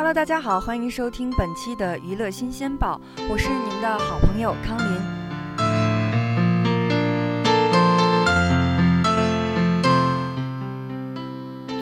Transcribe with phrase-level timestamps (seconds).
[0.00, 4.86] Hello，大家好，欢迎收听本期的娱乐新鲜报，我是你们的好朋友康林。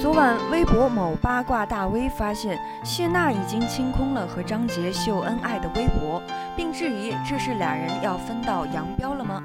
[0.01, 6.21] 昨晚，微博某八卦大 V 发现谢娜已经清空了和张杰秀恩爱的微博，
[6.57, 9.41] 并质疑这是俩人要分道扬镳了吗？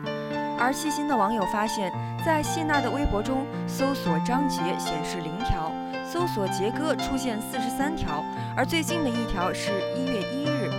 [0.58, 1.94] 而细心的网友发现，
[2.26, 5.72] 在谢娜的微博中搜索张杰显示零条。
[6.14, 8.24] 搜索杰哥出现四十三条，
[8.56, 10.70] 而最近的一条是一月一日，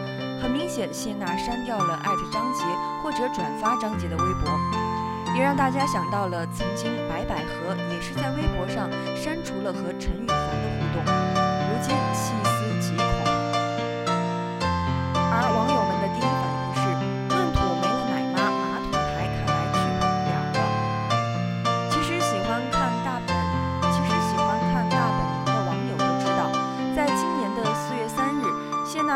[0.40, 2.62] 很明显谢娜删掉了艾特张杰
[3.02, 4.48] 或者转发张杰的微博，
[5.34, 10.73] 也让大家想到了曾经白百合也是在微博上删除了和陈羽凡的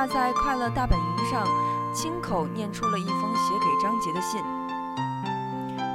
[0.09, 1.47] 在快乐大本营上
[1.95, 4.41] 亲口念出了一封写给张杰的信。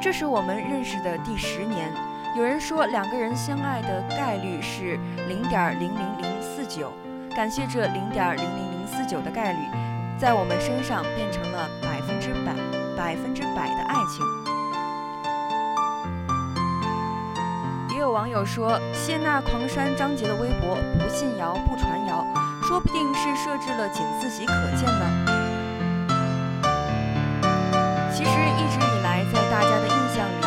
[0.01, 1.91] 这是我们认识的第十年，
[2.37, 6.91] 有人说两个人相爱的概率是零点零零零四九，
[7.35, 9.59] 感谢这零点零零零四九的概率，
[10.19, 12.53] 在我们身上变成了百分之百、
[12.97, 14.25] 百分之百的爱情。
[17.91, 22.25] 也有网友说，谢娜狂删张杰的微博，不信谣不传谣，
[22.73, 25.05] 说不定是设置了仅自己可见呢。
[28.09, 30.41] 其实一直以来，在大家的印象里，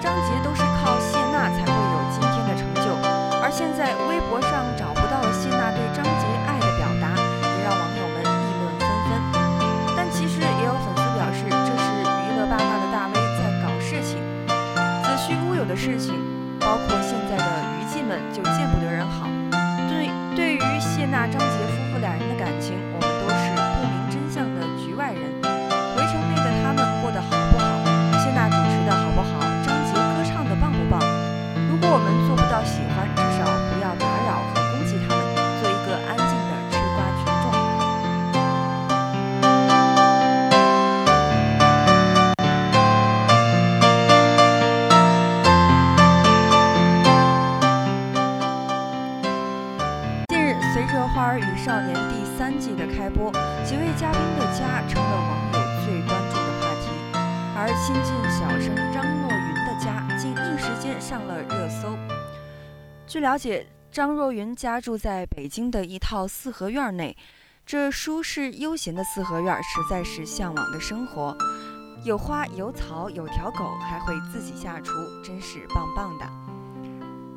[0.00, 2.94] 张杰都是靠谢娜才会有今天的成就，
[3.42, 9.18] 而现在微博上找不到谢娜对张杰爱的表达，也让网友们议论纷纷。
[9.98, 14.22] 但其实也有粉丝表示，这是娱乐八卦的大 V 在搞事情，
[15.02, 16.14] 子虚乌有的事情，
[16.62, 18.78] 包括现在的娱记们就见不
[31.94, 35.20] 我们做不到喜欢，至少不要打扰和攻击他们，
[35.60, 37.52] 做一个安静的吃瓜群众。
[50.28, 53.30] 近日，随着《花儿与少年》第三季的开播，
[53.66, 56.88] 几位嘉宾的家成了网友最关注的话题，
[57.54, 59.04] 而新晋小生张
[61.02, 61.98] 上了热搜。
[63.08, 67.16] 据了解，张若昀家住在北京的一套四合院内，
[67.66, 71.36] 这舒适悠闲的四合院实在是向往的生活，
[72.04, 74.92] 有花有草有条狗，还会自己下厨，
[75.24, 76.26] 真是棒棒的。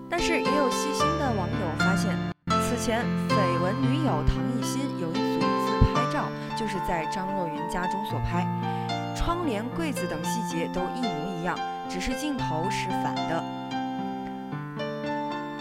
[0.08, 2.16] 但是也有细心的网友发现，
[2.62, 8.46] 此前绯闻女友唐艺昕有一组自拍照，就是在张若昀家中所拍，
[9.18, 11.58] 窗帘、柜子等细节都一模一样，
[11.96, 13.42] 只是镜头是反的。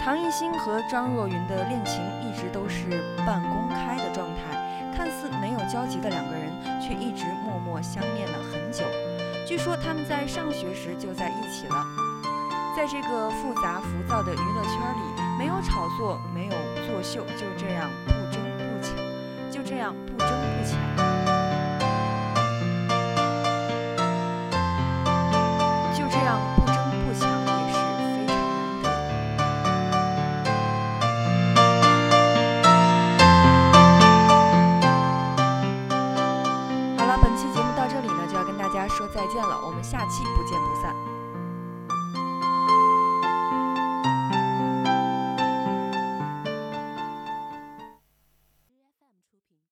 [0.03, 6.51] 唐艺昕和张若昀的恋情一直都是半公开的状态，看似没有交集的两个人，
[6.83, 8.83] 却一直默默相恋了很久。
[9.47, 11.77] 据说他们在上学时就在一起了。
[12.77, 16.53] 在这个复杂浮躁的娱乐圈里，没有炒作，没有
[16.85, 18.97] 作秀，就这样不争不抢，
[19.53, 21.14] 就这样不争不抢，
[39.85, 40.54] 下期不见。